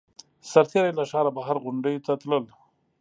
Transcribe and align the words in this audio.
سرتېري 0.51 0.91
له 0.99 1.03
ښاره 1.11 1.31
بهر 1.37 1.55
غونډیو 1.63 2.03
ته 2.05 2.11
تلل. 2.21 2.45